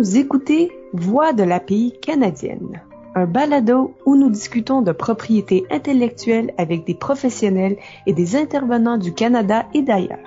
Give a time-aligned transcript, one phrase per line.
[0.00, 2.80] Vous écoutez Voix de l'API canadienne,
[3.14, 7.76] un balado où nous discutons de propriété intellectuelle avec des professionnels
[8.06, 10.26] et des intervenants du Canada et d'ailleurs.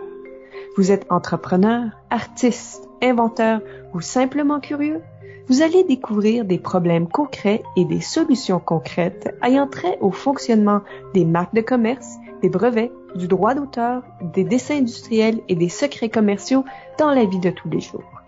[0.77, 3.61] Vous êtes entrepreneur, artiste, inventeur
[3.95, 5.01] ou simplement curieux?
[5.47, 10.81] Vous allez découvrir des problèmes concrets et des solutions concrètes ayant trait au fonctionnement
[11.15, 16.09] des marques de commerce, des brevets, du droit d'auteur, des dessins industriels et des secrets
[16.09, 16.63] commerciaux
[16.99, 18.22] dans la vie de tous les jours.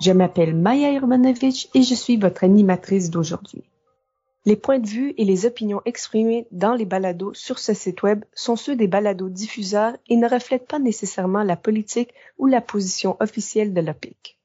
[0.00, 3.64] Je m'appelle Maya Irmanovich et je suis votre animatrice d'aujourd'hui.
[4.46, 8.24] Les points de vue et les opinions exprimées dans les balados sur ce site web
[8.32, 13.18] sont ceux des balados diffuseurs et ne reflètent pas nécessairement la politique ou la position
[13.20, 14.38] officielle de l'OPIC.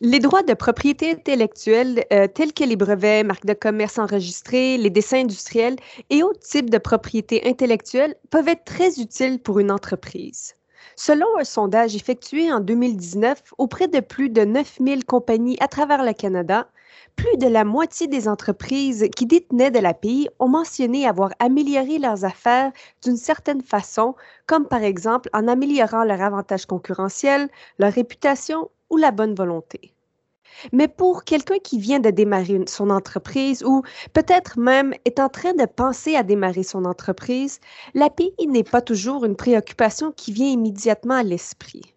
[0.00, 4.90] Les droits de propriété intellectuelle, euh, tels que les brevets, marques de commerce enregistrées, les
[4.90, 5.74] dessins industriels
[6.08, 10.54] et autres types de propriété intellectuelle, peuvent être très utiles pour une entreprise.
[11.00, 16.12] Selon un sondage effectué en 2019 auprès de plus de 9000 compagnies à travers le
[16.12, 16.66] Canada,
[17.14, 22.24] plus de la moitié des entreprises qui détenaient de l'API ont mentionné avoir amélioré leurs
[22.24, 22.72] affaires
[23.04, 29.12] d'une certaine façon, comme par exemple en améliorant leur avantage concurrentiel, leur réputation ou la
[29.12, 29.94] bonne volonté.
[30.72, 33.82] Mais pour quelqu'un qui vient de démarrer son entreprise ou
[34.12, 37.60] peut-être même est en train de penser à démarrer son entreprise,
[37.94, 41.94] l'API n'est pas toujours une préoccupation qui vient immédiatement à l'esprit.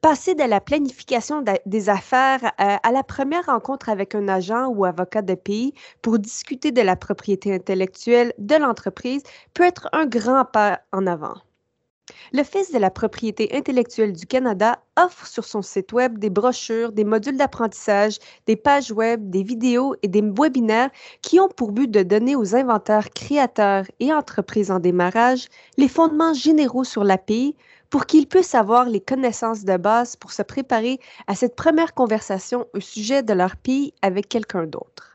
[0.00, 4.86] Passer de la planification des affaires euh, à la première rencontre avec un agent ou
[4.86, 9.22] avocat de pays pour discuter de la propriété intellectuelle de l'entreprise
[9.52, 11.34] peut être un grand pas en avant.
[12.32, 17.04] L'Office de la propriété intellectuelle du Canada offre sur son site Web des brochures, des
[17.04, 20.90] modules d'apprentissage, des pages Web, des vidéos et des webinaires
[21.22, 26.34] qui ont pour but de donner aux inventeurs, créateurs et entreprises en démarrage les fondements
[26.34, 27.56] généraux sur l'API
[27.90, 32.66] pour qu'ils puissent avoir les connaissances de base pour se préparer à cette première conversation
[32.72, 35.09] au sujet de leur pays avec quelqu'un d'autre.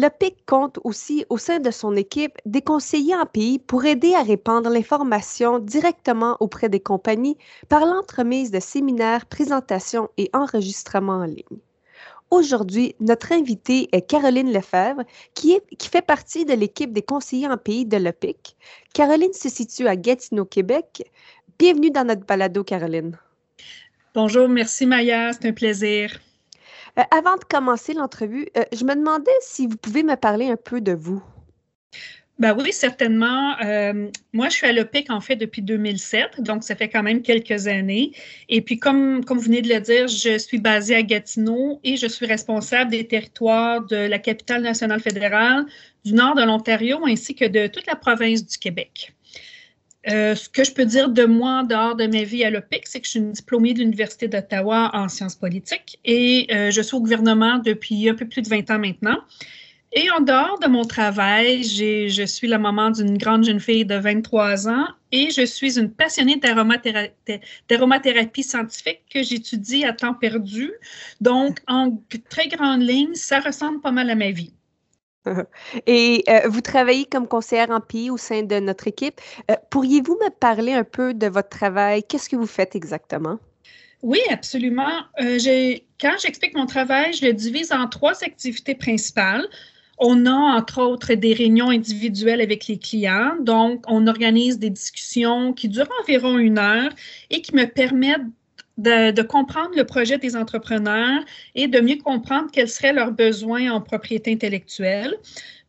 [0.00, 4.14] Le PIC compte aussi au sein de son équipe des conseillers en pays pour aider
[4.14, 7.36] à répandre l'information directement auprès des compagnies
[7.68, 11.58] par l'entremise de séminaires, présentations et enregistrements en ligne.
[12.30, 15.02] Aujourd'hui, notre invitée est Caroline Lefebvre,
[15.34, 18.56] qui, qui fait partie de l'équipe des conseillers en pays de l'EPIC.
[18.94, 21.10] Caroline se situe à Gatineau, Québec.
[21.58, 23.18] Bienvenue dans notre balado, Caroline.
[24.14, 26.20] Bonjour, merci Maya, c'est un plaisir.
[26.98, 30.56] Euh, avant de commencer l'entrevue, euh, je me demandais si vous pouvez me parler un
[30.56, 31.22] peu de vous.
[32.38, 33.56] Ben oui, certainement.
[33.64, 37.20] Euh, moi, je suis à l'OPIC en fait depuis 2007, donc ça fait quand même
[37.20, 38.12] quelques années.
[38.48, 41.96] Et puis, comme, comme vous venez de le dire, je suis basée à Gatineau et
[41.96, 45.66] je suis responsable des territoires de la capitale nationale fédérale,
[46.04, 49.12] du nord de l'Ontario ainsi que de toute la province du Québec.
[50.10, 52.86] Euh, ce que je peux dire de moi en dehors de ma vie à l'OPIC,
[52.86, 56.80] c'est que je suis une diplômée de l'Université d'Ottawa en sciences politiques et euh, je
[56.80, 59.18] suis au gouvernement depuis un peu plus de 20 ans maintenant.
[59.92, 63.94] Et en dehors de mon travail, je suis la maman d'une grande jeune fille de
[63.94, 66.38] 23 ans et je suis une passionnée
[67.68, 70.72] d'aromathérapie scientifique que j'étudie à temps perdu.
[71.22, 71.98] Donc, en
[72.28, 74.52] très grande ligne, ça ressemble pas mal à ma vie.
[75.86, 79.20] Et euh, vous travaillez comme conseillère en pays au sein de notre équipe.
[79.50, 82.02] Euh, pourriez-vous me parler un peu de votre travail?
[82.02, 83.38] Qu'est-ce que vous faites exactement?
[84.02, 85.02] Oui, absolument.
[85.20, 85.38] Euh,
[86.00, 89.46] quand j'explique mon travail, je le divise en trois activités principales.
[89.98, 93.34] On a, entre autres, des réunions individuelles avec les clients.
[93.40, 96.92] Donc, on organise des discussions qui durent environ une heure
[97.30, 98.22] et qui me permettent
[98.78, 101.22] de, comprendre le projet des entrepreneurs
[101.54, 105.14] et de mieux comprendre quels seraient leurs besoins en propriété intellectuelle.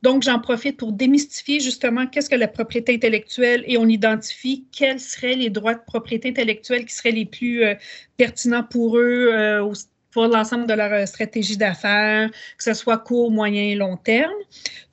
[0.02, 5.00] Donc, j'en profite pour démystifier justement qu'est-ce que la propriété intellectuelle et on identifie quels
[5.00, 7.76] seraient les droits de propriété intellectuelle qui seraient les plus euh,
[8.16, 9.74] pertinents pour eux euh,
[10.12, 14.32] pour l'ensemble de leur euh, stratégie d'affaires, que ce soit court, moyen et long terme.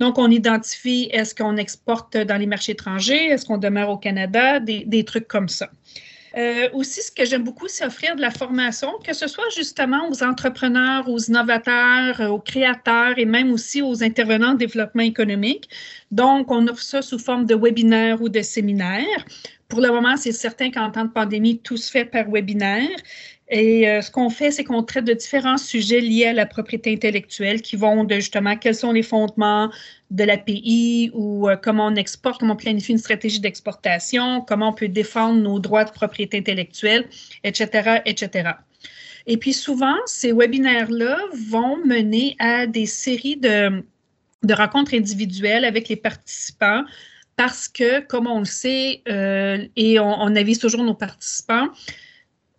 [0.00, 4.58] Donc, on identifie est-ce qu'on exporte dans les marchés étrangers, est-ce qu'on demeure au Canada,
[4.58, 5.70] des trucs comme ça.
[6.36, 10.10] Euh, aussi, ce que j'aime beaucoup, c'est offrir de la formation, que ce soit justement
[10.10, 15.70] aux entrepreneurs, aux innovateurs, euh, aux créateurs et même aussi aux intervenants en développement économique.
[16.10, 19.24] Donc, on offre ça sous forme de webinaires ou de séminaires.
[19.68, 22.96] Pour le moment, c'est certain qu'en temps de pandémie, tout se fait par webinaire.
[23.48, 26.92] Et euh, ce qu'on fait, c'est qu'on traite de différents sujets liés à la propriété
[26.92, 29.70] intellectuelle qui vont de justement quels sont les fondements
[30.10, 34.72] de l'API ou euh, comment on exporte, comment on planifie une stratégie d'exportation, comment on
[34.72, 37.08] peut défendre nos droits de propriété intellectuelle,
[37.44, 38.50] etc., etc.
[39.28, 41.18] Et puis souvent, ces webinaires-là
[41.48, 43.84] vont mener à des séries de,
[44.50, 46.84] rencontres individuelles avec les participants
[47.36, 51.68] parce que, comme on le sait, euh, et on, on avise toujours nos participants,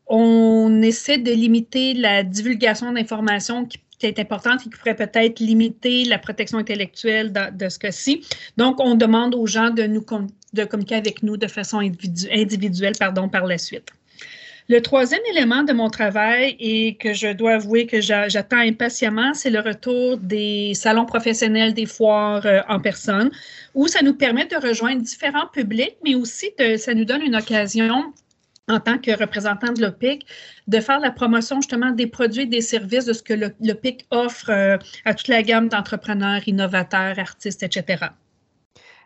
[0.08, 6.06] on essaie de limiter la divulgation d'informations qui, est importante et qui pourrait peut-être limiter
[6.06, 8.26] la protection intellectuelle de, ce cas-ci.
[8.56, 10.06] Donc, on demande aux gens de nous
[10.54, 11.80] de communiquer avec nous de façon
[12.32, 13.92] individuelle pardon, par la suite.
[14.70, 19.50] Le troisième élément de mon travail et que je dois avouer que j'attends impatiemment, c'est
[19.50, 23.32] le retour des salons professionnels, des foires euh, en personne,
[23.76, 27.38] où ça nous permet de rejoindre différents publics, mais aussi de, ça nous donne une
[27.38, 28.12] occasion
[28.68, 30.26] en tant que représentant de l'OPIC,
[30.68, 34.50] de faire la promotion justement des produits et des services de ce que l'OPIC offre
[34.50, 38.08] euh, à toute la gamme d'entrepreneurs, innovateurs, artistes, etc.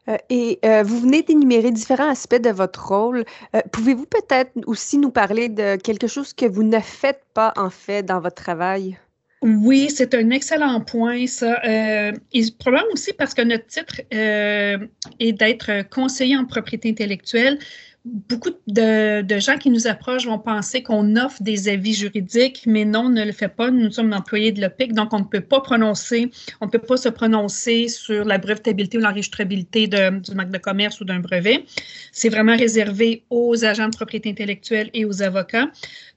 [0.09, 3.23] Euh, et euh, vous venez d'énumérer différents aspects de votre rôle.
[3.55, 7.69] Euh, pouvez-vous peut-être aussi nous parler de quelque chose que vous ne faites pas en
[7.69, 8.97] fait dans votre travail?
[9.43, 11.59] Oui, c'est un excellent point, ça.
[11.65, 17.57] et probablement aussi parce que notre titre est d'être conseiller en propriété intellectuelle
[18.05, 23.01] beaucoup de, gens qui nous approchent vont penser qu'on offre des avis juridiques, mais non,
[23.01, 23.69] on ne le fait pas.
[23.69, 26.31] Nous sommes employés de l'OPIC, donc on ne peut pas prononcer,
[26.61, 30.99] on ne peut pas se prononcer sur la brevetabilité ou l'enregistrabilité du marque de commerce
[31.01, 31.65] ou d'un brevet.
[32.11, 35.69] C'est vraiment réservé aux agents de propriété intellectuelle et aux avocats.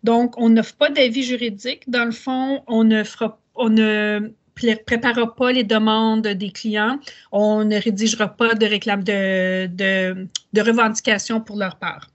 [0.02, 1.82] Donc, on n'offre pas d'avis juridique.
[1.88, 6.98] Dans le fond, on ne fera on ne préparera pas les demandes des clients,
[7.32, 12.08] on ne rédigera pas de réclame de, de, revendications pour leur part.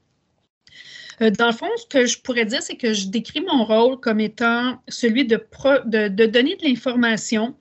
[1.21, 3.99] Euh, dans le fond, ce que je pourrais dire, c'est que je décris mon rôle
[3.99, 5.43] comme étant celui de,
[5.85, 7.55] de, donner de l'information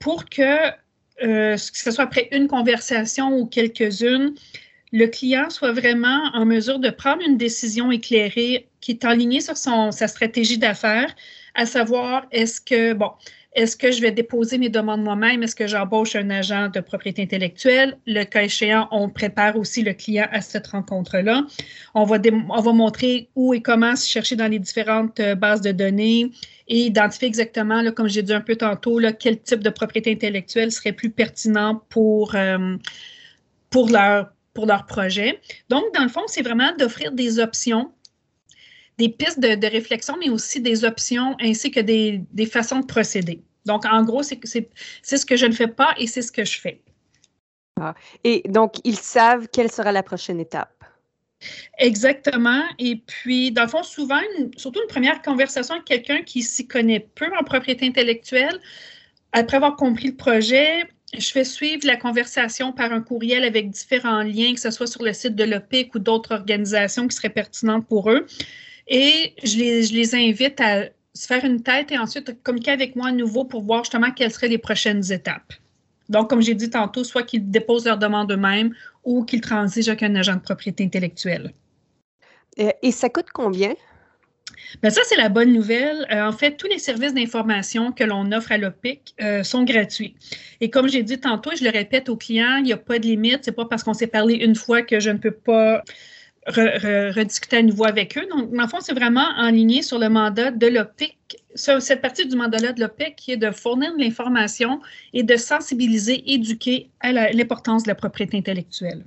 [0.00, 0.68] pour que,
[1.22, 4.34] euh, que ce soit après une conversation ou quelques-unes,
[4.92, 9.56] le client soit vraiment en mesure de prendre une décision éclairée qui est alignée sur
[9.56, 11.14] son, sa stratégie d'affaires,
[11.54, 13.10] à savoir est-ce que, bon,
[13.54, 15.42] est-ce que je vais déposer mes demandes moi-même?
[15.44, 17.96] Est-ce que j'embauche un agent de propriété intellectuelle?
[18.06, 21.46] Le cas échéant, on prépare aussi le client à cette rencontre-là.
[21.94, 22.18] On va,
[22.50, 26.32] on va montrer où et comment se chercher dans les différentes euh, bases de données
[26.66, 30.72] et identifier exactement, comme j'ai dit un peu tantôt, là, quel type de propriété intellectuelle
[30.72, 32.76] serait plus pertinent pour, euh,
[33.86, 35.40] leur projet.
[35.68, 37.90] Donc, dans le fond, c'est vraiment d'offrir des options
[38.98, 43.42] des pistes de, réflexion, mais aussi des options ainsi que des, façons de procéder.
[43.66, 46.60] Donc, en gros, c'est ce que je ne fais pas et c'est ce que je
[46.60, 46.80] fais.
[47.80, 47.94] Ah.
[48.22, 50.84] Et donc, ils savent quelle sera la prochaine étape.
[51.78, 52.62] Exactement.
[52.78, 54.20] Et puis, dans le fond, souvent,
[54.56, 58.60] surtout une première conversation avec quelqu'un qui s'y connaît peu en propriété intellectuelle,
[59.32, 60.84] après avoir compris le projet,
[61.16, 65.02] je fais suivre la conversation par un courriel avec différents liens, que ce soit sur
[65.02, 68.26] le site de l'OPIC ou d'autres organisations qui seraient pertinentes pour eux.
[68.86, 70.84] Et je les, invite à
[71.14, 74.32] se faire une tête et ensuite communiquer avec moi à nouveau pour voir justement quelles
[74.32, 75.54] seraient les prochaines étapes.
[76.08, 80.02] Donc, comme j'ai dit tantôt, soit qu'ils déposent leur demande eux-mêmes ou qu'ils transigent avec
[80.02, 81.54] un agent de propriété intellectuelle.
[82.58, 83.74] Euh, et, ça coûte combien?
[84.82, 86.06] Bien, ça, c'est la bonne nouvelle.
[86.10, 90.14] Euh, en fait, tous les services d'information que l'on offre à l'OPIC euh, sont gratuits.
[90.60, 93.06] Et comme j'ai dit tantôt, je le répète aux clients, il n'y a pas de
[93.06, 93.44] limite.
[93.44, 95.82] Ce n'est pas parce qu'on s'est parlé une fois que je ne peux pas
[96.46, 98.26] rediscuter à nouveau avec eux.
[98.30, 101.16] Donc, le fond, c'est vraiment en ligne sur le mandat de l'OPIC,
[101.54, 104.80] cette partie du mandat-là de l'OPIC qui est de fournir de l'information
[105.12, 109.04] et de sensibiliser, éduquer à l'importance de la propriété intellectuelle.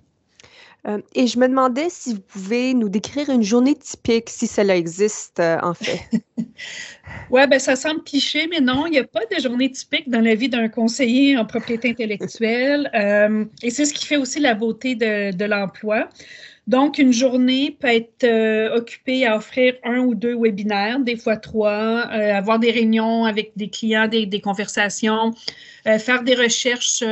[0.88, 4.76] Euh, et je me demandais si vous pouvez nous décrire une journée typique, si cela
[4.76, 6.00] existe euh, en fait.
[7.30, 10.22] oui, ben ça semble cliché, mais non, il n'y a pas de journée typique dans
[10.22, 12.90] la vie d'un conseiller en propriété intellectuelle.
[12.94, 16.08] Euh, et c'est ce qui fait aussi la beauté de, de l'emploi.
[16.68, 21.38] Donc, une journée peut être euh, occupée à offrir un ou deux webinaires, des fois
[21.38, 25.34] trois, euh, avoir des réunions avec des clients, des, conversations,
[25.88, 27.04] euh, faire des recherches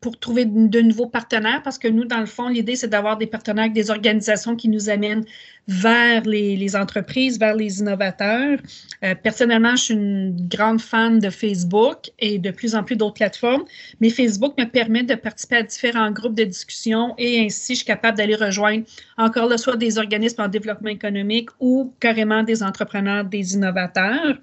[0.00, 3.26] pour trouver de, nouveaux partenaires, parce que nous, dans le fond, l'idée, c'est d'avoir des
[3.26, 5.24] partenaires avec des organisations qui nous amènent
[5.68, 8.58] vers les, entreprises, vers les innovateurs.
[9.04, 13.14] Euh, personnellement, je suis une grande fan de Facebook et de plus en plus d'autres
[13.14, 13.64] plateformes,
[14.00, 17.86] mais Facebook me permet de participer à différents groupes de discussion et ainsi, je suis
[17.86, 18.84] capable d'aller rejoindre
[19.18, 24.38] encore là, soit des organismes en développement économique ou carrément des entrepreneurs, des innovateurs.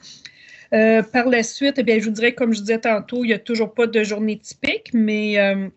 [0.74, 3.34] Euh, par la suite, eh bien, je vous dirais, comme je disais tantôt, il n'y
[3.34, 5.70] a toujours pas de journée typique, mais euh,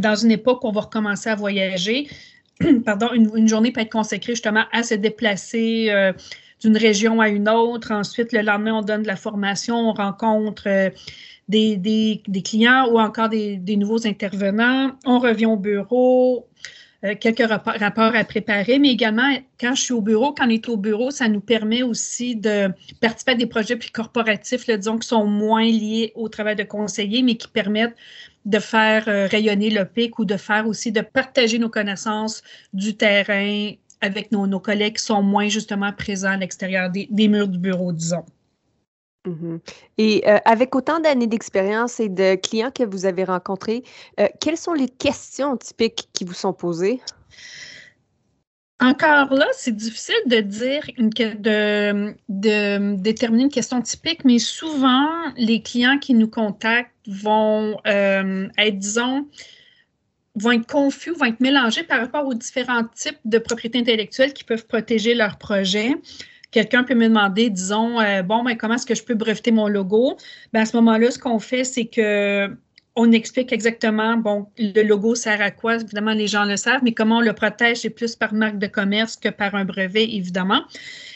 [0.00, 2.08] dans une époque où on va recommencer à voyager,
[2.84, 6.12] pardon, une, journée peut être consacrée justement à se déplacer euh,
[6.62, 7.92] d'une région à une autre.
[7.92, 10.92] Ensuite, le lendemain, on donne de la formation, on rencontre
[11.48, 14.92] des, des, clients ou encore des, des, nouveaux intervenants.
[15.04, 16.46] On revient au bureau,
[17.04, 20.68] euh, quelques rapports, à préparer, mais également, quand je suis au bureau, quand on est
[20.68, 22.68] au bureau, ça nous permet aussi de
[23.00, 27.22] participer à des projets plus corporatifs, disons, qui sont moins liés au travail de conseiller,
[27.22, 27.96] mais qui permettent
[28.46, 32.96] de faire euh, rayonner le PIC ou de faire aussi, de partager nos connaissances du
[32.96, 37.92] terrain avec nos, collègues qui sont moins justement présents à l'extérieur des, murs du bureau,
[37.92, 38.24] disons.
[39.26, 39.58] Mm-hmm.
[39.98, 43.82] Et euh, avec autant d'années d'expérience et de clients que vous avez rencontrés,
[44.20, 47.00] euh, quelles sont les questions typiques qui vous sont posées?
[48.78, 55.62] Encore là, c'est difficile de dire, de, de, déterminer une question typique, mais souvent, les
[55.62, 59.26] clients qui nous contactent vont euh, être, disons,
[60.34, 64.44] vont être confus, vont être mélangés par rapport aux différents types de propriétés intellectuelles qui
[64.44, 65.94] peuvent protéger leur projet.
[66.50, 69.68] Quelqu'un peut me demander, disons, euh, bon, ben, comment est-ce que je peux breveter mon
[69.68, 70.16] logo?
[70.52, 72.56] Ben, à ce moment-là, ce qu'on fait, c'est que
[72.98, 76.92] on explique exactement, bon, le logo sert à quoi, évidemment, les gens le savent, mais
[76.92, 80.62] comment on le protège, c'est plus par marque de commerce que par un brevet, évidemment.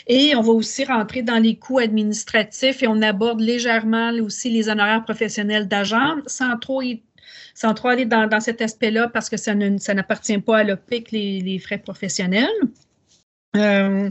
[0.07, 4.69] Et on va aussi rentrer dans les coûts administratifs et on aborde légèrement aussi les
[4.69, 10.65] honoraires professionnels d'agents sans trop aller dans, cet aspect-là parce que ça, n'appartient pas à
[10.65, 12.49] l'OPIC, les, les frais professionnels.
[13.57, 14.11] Euh,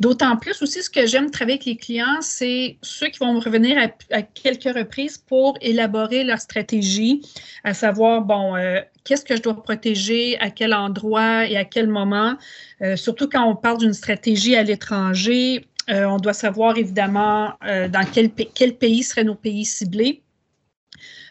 [0.00, 3.40] D'autant plus aussi, ce que j'aime travailler avec les clients, c'est ceux qui vont me
[3.40, 3.78] revenir
[4.10, 7.22] à, quelques reprises pour élaborer leur stratégie,
[7.62, 11.88] à savoir, bon, euh, qu'est-ce que je dois protéger, à quel endroit et à quel
[11.88, 12.36] moment.
[12.82, 18.06] Euh, surtout quand on parle d'une stratégie à l'étranger, euh, on doit savoir évidemment dans
[18.10, 20.22] quel, pays seraient nos pays ciblés.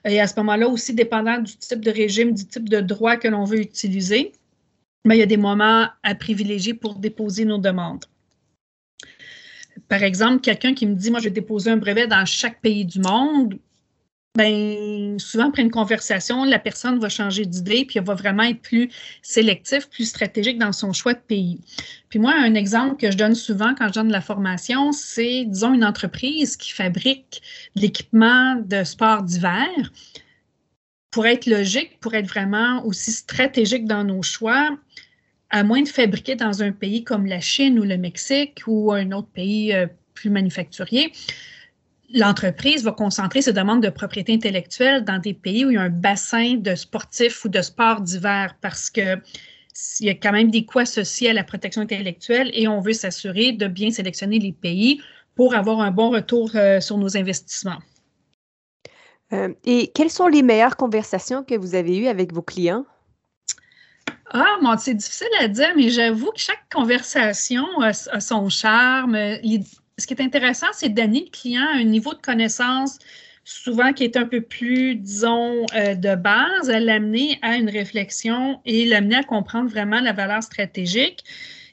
[0.06, 3.28] Et à ce moment-là aussi, dépendant du type de régime, du type de droit que
[3.28, 4.34] l'on veut utiliser,
[5.06, 8.06] mais il y a des moments à privilégier pour déposer nos demandes.
[9.88, 12.86] Par exemple, quelqu'un qui me dit, moi, je vais déposer un brevet dans chaque pays
[12.86, 13.60] du monde,
[14.36, 18.62] ben, souvent, après une conversation, la personne va changer d'idée, puis elle va vraiment être
[18.62, 18.90] plus
[19.22, 21.60] sélective, plus stratégique dans son choix de pays.
[22.10, 25.76] Puis moi, un exemple que je donne souvent quand je donne la formation, c'est, disons,
[25.76, 27.44] une entreprise qui fabrique
[27.76, 29.68] de l'équipement de sport d'hiver.
[31.12, 34.76] Pour être logique, pour être vraiment aussi stratégique dans nos choix,
[35.54, 39.12] à moins de fabriquer dans un pays comme la Chine ou le Mexique ou un
[39.12, 41.14] autre pays euh, plus manufacturier,
[42.12, 45.84] l'entreprise va concentrer ses demandes de propriété intellectuelle dans des pays où il y a
[45.84, 49.18] un bassin de sportifs ou de sports d'hiver parce que
[50.00, 52.94] il y a quand même des coûts associés à la protection intellectuelle et on veut
[52.94, 55.02] s'assurer de bien sélectionner les pays
[55.36, 57.80] pour avoir un bon retour euh, sur nos investissements.
[59.34, 62.86] Euh, et quelles sont les meilleures conversations que vous avez eues avec vos clients?
[64.32, 69.16] Ah, mon, c'est difficile à dire, mais j'avoue que chaque conversation a, son charme.
[69.16, 72.98] ce qui est intéressant, c'est de donner le client un niveau de connaissance
[73.44, 78.60] souvent qui est un peu plus, disons, euh, de base, à l'amener à une réflexion
[78.66, 81.24] et l'amener à comprendre vraiment la valeur stratégique.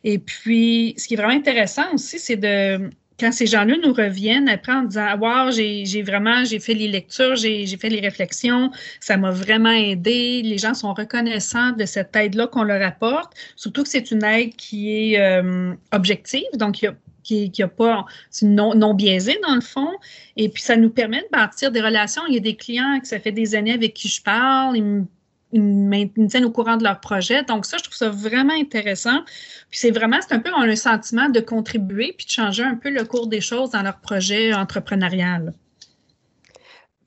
[0.03, 4.49] Et puis, ce qui est vraiment intéressant aussi, c'est de quand ces gens-là nous reviennent
[4.49, 9.17] après en disant Wow, j'ai vraiment, j'ai fait les lectures, j'ai fait les réflexions, ça
[9.17, 10.43] m'a vraiment aidé.
[10.43, 14.57] Les gens sont reconnaissants de cette aide-là qu'on leur apporte, surtout que c'est une aide
[14.57, 16.85] qui est euh, objective, donc
[17.23, 19.91] qui n'a pas, c'est non, non biaisé dans le fond.
[20.37, 22.23] Et puis, ça nous permet de bâtir des relations.
[22.29, 24.85] Il y a des clients que ça fait des années avec qui je parle, ils
[24.85, 25.05] me
[25.52, 27.42] ils tiennent au courant de leur projet.
[27.45, 29.23] Donc, ça, je trouve ça vraiment intéressant.
[29.71, 32.90] Puis c'est vraiment, c'est un peu un sentiment de contribuer puis de changer un peu
[32.90, 35.52] le cours des choses dans leur projet entrepreneurial.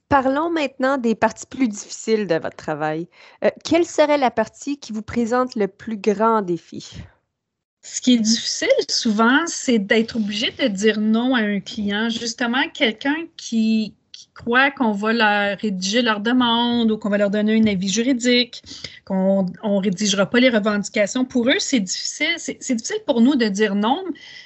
[0.10, 3.08] Parlons maintenant des parties plus difficiles de votre travail.
[3.44, 7.04] Euh, quelle serait la partie qui vous présente le plus grand défi?
[7.82, 12.10] Ce qui est difficile souvent, c'est d'être obligé de dire non à un client.
[12.10, 13.96] Justement, quelqu'un qui,
[14.34, 18.62] croient qu'on va leur rédiger leur demande ou qu'on va leur donner un avis juridique,
[19.06, 21.26] qu'on ne rédigera pas les revendications.
[21.26, 22.36] Pour eux, c'est difficile.
[22.38, 24.04] C'est difficile pour nous de dire non,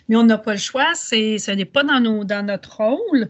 [0.09, 0.93] mais on n'a pas le choix.
[0.95, 3.29] Ce n'est pas dans, nos, dans notre rôle.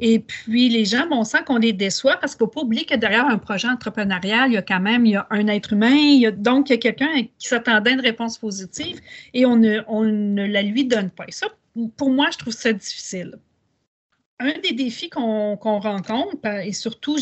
[0.00, 2.84] Et puis, les gens, on sent qu'on les déçoit parce qu'il ne faut pas oublier
[2.84, 5.72] que derrière un projet entrepreneurial, il y a quand même il y a un être
[5.72, 5.94] humain.
[5.94, 9.00] Il y a, donc, il y a quelqu'un qui s'attendait à une réponse positive
[9.34, 11.24] et on ne, on ne la lui donne pas.
[11.26, 11.48] Et ça,
[11.96, 13.38] pour moi, je trouve ça difficile
[14.40, 17.16] un des défis qu'on rencontre, et surtout,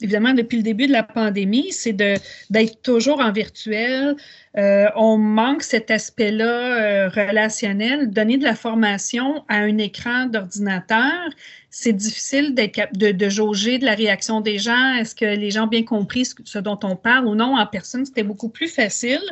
[0.00, 4.16] évidemment, depuis le début de la pandémie, c'est d'être toujours en virtuel.
[4.56, 8.10] Euh, on manque cet aspect-là euh, relationnel.
[8.10, 11.28] Donner de la formation à un écran d'ordinateur,
[11.70, 14.94] c'est difficile de, de, jauger de la réaction des gens.
[14.94, 17.56] Est-ce que les gens ont bien compris ce, dont on parle ou non?
[17.56, 19.22] En personne, c'était beaucoup plus facile.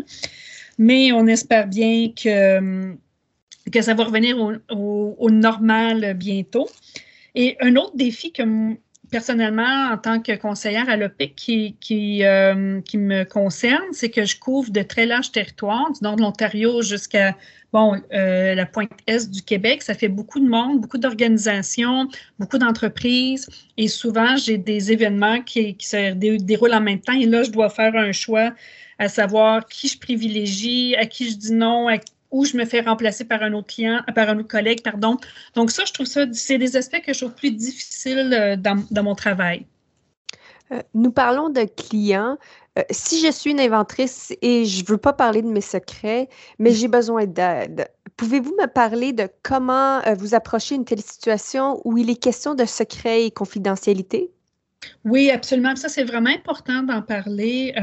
[0.76, 2.94] Mais on espère bien que,
[3.72, 4.36] que ça va revenir
[4.70, 6.68] au normal bientôt.
[7.34, 8.42] Et un autre défi que
[9.10, 14.70] personnellement, en tant que conseillère à l'OPIC euh, qui me concerne, c'est que je couvre
[14.70, 17.34] de très larges territoires, du nord de l'Ontario jusqu'à
[17.72, 19.82] bon, euh, la pointe est du Québec.
[19.82, 22.08] Ça fait beaucoup de monde, beaucoup d'organisations,
[22.38, 23.48] beaucoup d'entreprises.
[23.76, 27.14] Et souvent, j'ai des événements qui, qui se déroulent en même temps.
[27.18, 28.52] Et là, je dois faire un choix
[28.98, 31.88] à savoir qui je privilégie, à qui je dis non,
[32.30, 35.16] ou je me fais remplacer par un autre client, par un autre collègue, pardon.
[35.54, 38.84] Donc ça, je trouve ça, c'est des aspects que je trouve plus difficiles euh, dans,
[38.90, 39.66] dans mon travail.
[40.72, 42.36] Euh, nous parlons de clients.
[42.78, 46.28] Euh, si je suis une inventrice et je ne veux pas parler de mes secrets,
[46.58, 51.96] mais j'ai besoin d'aide, pouvez-vous me parler de comment vous approchez une telle situation où
[51.96, 54.30] il est question de secret et confidentialité?
[55.04, 55.74] Oui, absolument.
[55.76, 57.74] Ça, c'est vraiment important d'en parler.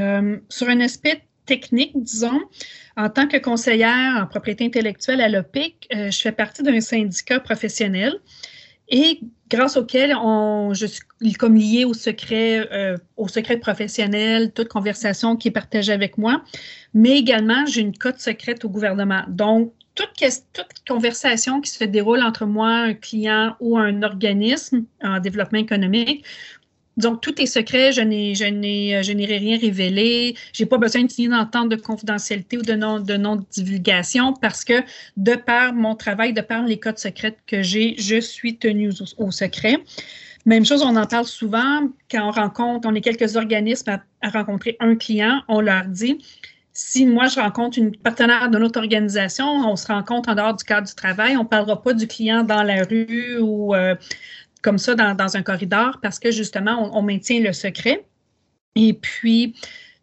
[0.50, 2.42] sur un aspect technique, disons,
[2.98, 7.40] en tant que conseillère en propriété intellectuelle à l'OPIC, euh, je fais partie d'un syndicat
[7.40, 8.20] professionnel
[8.90, 14.68] et grâce auquel on, je suis comme liée au secret, euh, au secret professionnel, toute
[14.68, 16.44] conversation qui est partagée avec moi,
[16.94, 19.24] mais également j'ai une cote secrète au gouvernement.
[19.28, 20.10] Donc, toute,
[20.54, 26.25] toute, conversation qui se déroule entre moi, un client ou un organisme en développement économique
[26.98, 30.36] donc, tout est secret, je n'ai, je n'ai, je n'ai rien révélé.
[30.54, 34.82] J'ai pas besoin de signer d'entente de confidentialité ou de non, de non-divulgation parce que
[35.18, 39.32] de par mon travail, de par les codes secrets que j'ai, je suis tenue au,
[39.32, 39.78] secret.
[40.46, 44.78] Même chose, on en parle souvent quand on rencontre, on est quelques organismes à, rencontrer
[44.80, 46.24] un client, on leur dit
[46.72, 50.64] si moi je rencontre une partenaire de notre organisation, on se rencontre en dehors du
[50.66, 53.96] cadre du travail, on ne parlera pas du client dans la rue ou euh,
[54.66, 58.04] comme ça dans, un corridor parce que justement, on, maintient le secret.
[58.76, 59.54] Et puis,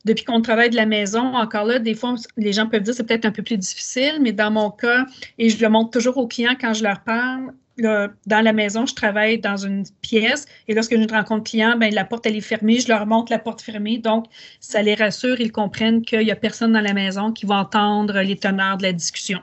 [0.04, 2.96] depuis qu'on travaille de la maison, encore là, des fois, les gens peuvent dire que
[2.96, 5.04] c'est peut-être un peu plus difficile, mais dans mon cas,
[5.36, 8.94] et je le montre toujours aux clients quand je leur parle, dans la maison, je
[8.94, 12.78] travaille dans une pièce et lorsque je rencontre client, ben, la porte elle est fermée,
[12.78, 13.98] je leur montre la porte fermée.
[13.98, 14.26] Donc,
[14.60, 18.20] ça les rassure, ils comprennent qu'il n'y a personne dans la maison qui va entendre
[18.20, 19.40] les teneurs de la discussion.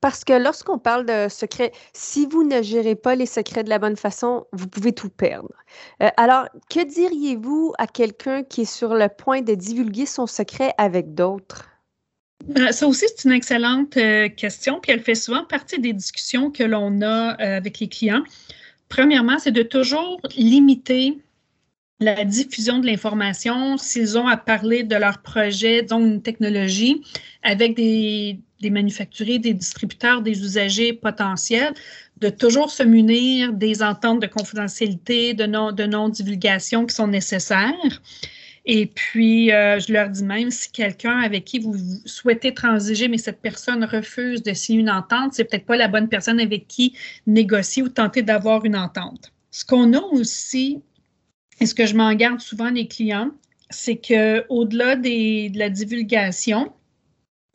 [0.00, 3.78] Parce que lorsqu'on parle de secrets, si vous ne gérez pas les secrets de la
[3.78, 5.52] bonne façon, vous pouvez tout perdre.
[6.02, 10.72] Euh, alors, que diriez-vous à quelqu'un qui est sur le point de divulguer son secret
[10.78, 11.68] avec d'autres?
[12.46, 16.50] Ben, ça aussi, c'est une excellente euh, question, puis elle fait souvent partie des discussions
[16.50, 18.22] que l'on a euh, avec les clients.
[18.88, 21.18] Premièrement, c'est de toujours limiter
[22.00, 27.02] la diffusion de l'information s'ils ont à parler de leur projet, donc une technologie,
[27.42, 31.72] avec des, des manufacturiers, des distributeurs, des usagers potentiels,
[32.18, 38.02] de toujours se munir des ententes de confidentialité, de non-divulgation qui sont nécessaires.
[38.66, 43.16] Et puis, euh, je leur dis même, si quelqu'un avec qui vous souhaitez transiger, mais
[43.16, 46.94] cette personne refuse de signer une entente, c'est peut-être pas la bonne personne avec qui
[47.26, 49.32] négocier ou tenter d'avoir une entente.
[49.50, 50.82] Ce qu'on a aussi,
[51.60, 53.30] et ce que je m'en garde souvent des clients,
[53.70, 56.72] c'est qu'au-delà de la divulgation,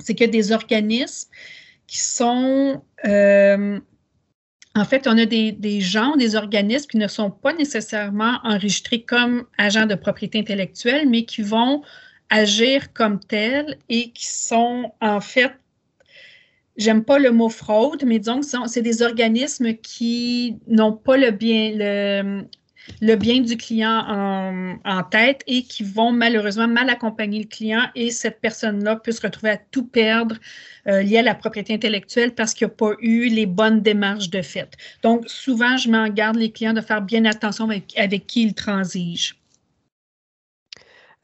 [0.03, 1.29] c'est qu'il y a des organismes
[1.87, 3.79] qui sont euh,
[4.77, 9.45] en fait, on a des, gens, des organismes qui ne sont pas nécessairement enregistrés comme
[9.57, 11.81] agents de propriété intellectuelle, mais qui vont
[12.29, 15.53] agir comme tels et qui sont en fait,
[16.75, 21.31] j'aime pas le mot fraude, mais disons que c'est des organismes qui n'ont pas le
[21.31, 22.43] bien,
[23.01, 28.11] le bien du client en, tête et qui vont malheureusement mal accompagner le client et
[28.11, 30.35] cette personne-là peut se retrouver à tout perdre
[30.87, 34.29] euh, lié à la propriété intellectuelle parce qu'il n'y a pas eu les bonnes démarches
[34.29, 34.71] de fait.
[35.03, 39.35] Donc, souvent, je m'en garde les clients de faire bien attention avec, qui ils transigent.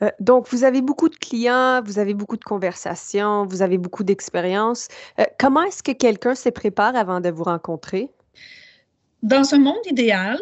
[0.04, 4.04] Euh, donc, vous avez beaucoup de clients, vous avez beaucoup de conversations, vous avez beaucoup
[4.04, 4.88] d'expérience.
[5.20, 8.10] Euh, comment est-ce que quelqu'un se prépare avant de vous rencontrer?
[9.24, 10.40] Dans un monde idéal,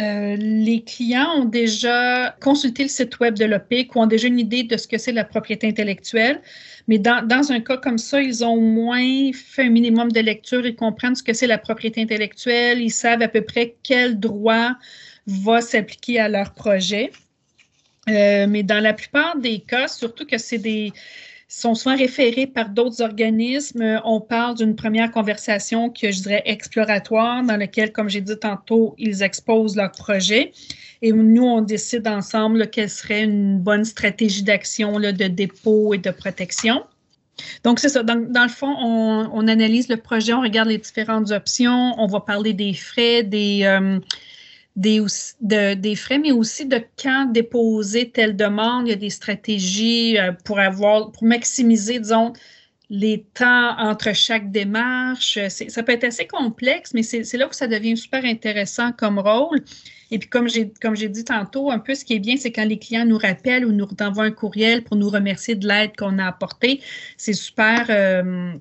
[0.00, 4.38] euh, les clients ont déjà consulté le site web de l'OPIC ou ont déjà une
[4.38, 6.40] idée de ce que c'est la propriété intellectuelle.
[6.88, 10.64] Mais dans, un cas comme ça, ils ont au moins fait un minimum de lecture,
[10.66, 14.72] ils comprennent ce que c'est la propriété intellectuelle, ils savent à peu près quel droit
[15.26, 17.10] va s'appliquer à leur projet.
[18.08, 20.92] Euh, mais dans la plupart des cas, surtout que c'est des,
[21.50, 24.00] sont souvent référés par d'autres organismes.
[24.04, 28.94] On parle d'une première conversation que je dirais exploratoire, dans laquelle, comme j'ai dit tantôt,
[28.98, 30.52] ils exposent leur projet.
[31.02, 36.10] Et nous, on décide ensemble quelle serait une bonne stratégie d'action de dépôt et de
[36.10, 36.84] protection.
[37.64, 38.04] Donc, c'est ça.
[38.04, 42.52] Dans, le fond, on, analyse le projet, on regarde les différentes options, on va parler
[42.52, 43.98] des frais, des, euh,
[44.80, 48.86] des, frais, mais aussi de quand déposer telle demande.
[48.86, 52.32] Il y a des stratégies euh, pour avoir, pour maximiser, disons,
[52.88, 55.38] les temps entre chaque démarche.
[55.48, 59.60] Ça peut être assez complexe, mais c'est là où ça devient super intéressant comme rôle.
[60.10, 62.78] Et puis, comme j'ai dit tantôt, un peu ce qui est bien, c'est quand les
[62.80, 66.26] clients nous rappellent ou nous envoient un courriel pour nous remercier de l'aide qu'on a
[66.26, 66.80] apportée.
[67.16, 67.86] C'est super.
[67.90, 68.52] Euh,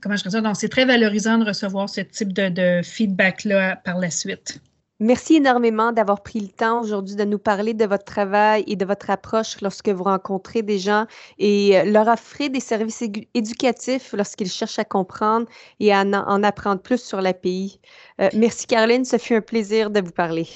[0.00, 0.40] comment je dirais ça?
[0.40, 4.58] Donc, c'est très valorisant de recevoir ce type de, de feedback-là par la suite.
[5.00, 8.84] Merci énormément d'avoir pris le temps aujourd'hui de nous parler de votre travail et de
[8.84, 11.06] votre approche lorsque vous rencontrez des gens
[11.38, 13.02] et euh, leur offrez des services
[13.34, 15.46] éducatifs lorsqu'ils cherchent à comprendre
[15.80, 17.80] et à en, apprendre plus sur l'API.
[18.20, 20.46] Euh, merci Caroline, ce fut un plaisir de vous parler.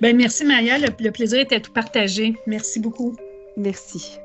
[0.00, 2.34] Ben, merci Maria, le, le plaisir était tout partagé.
[2.48, 3.14] Merci beaucoup.
[3.56, 4.18] Merci.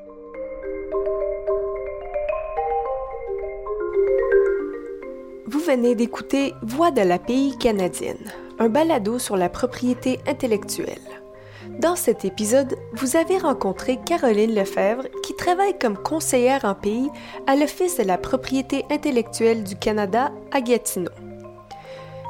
[5.50, 11.00] Vous venez d'écouter Voix de l'API canadienne un balado sur la propriété intellectuelle.
[11.80, 17.10] Dans cet épisode, vous avez rencontré Caroline Lefebvre qui travaille comme conseillère en pays
[17.48, 21.10] à l'Office de la propriété intellectuelle du Canada à Gatineau.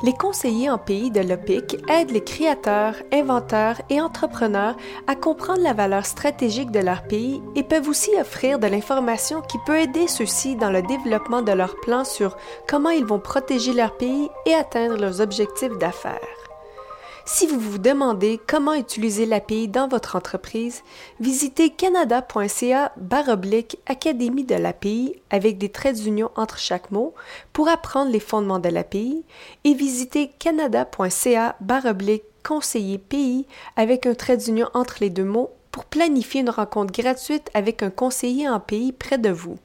[0.03, 5.75] Les conseillers en pays de l'OPIC aident les créateurs, inventeurs et entrepreneurs à comprendre la
[5.75, 10.57] valeur stratégique de leur pays et peuvent aussi offrir de l'information qui peut aider ceux-ci
[10.57, 12.37] dans le développement de leurs plans sur
[12.67, 16.50] comment ils vont protéger leur pays et atteindre leurs objectifs d'affaires.
[17.33, 20.83] Si vous vous demandez comment utiliser l'API dans votre entreprise,
[21.21, 27.15] visitez canada.ca baroblique Académie de l'API avec des traits d'union entre chaque mot
[27.53, 29.25] pour apprendre les fondements de l'API
[29.63, 35.85] et visitez canada.ca baroblique conseiller pays avec un trait d'union entre les deux mots pour
[35.85, 39.57] planifier une rencontre gratuite avec un conseiller en pays près de vous.